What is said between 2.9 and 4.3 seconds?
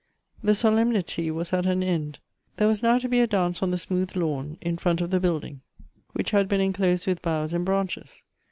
to be a dance on the smooth